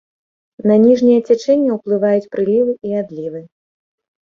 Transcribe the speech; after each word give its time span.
На 0.71 0.77
ніжняе 0.85 1.17
цячэнне 1.27 1.77
ўплываюць 1.77 2.29
прылівы 2.33 2.73
і 2.91 3.01
адлівы. 3.05 3.45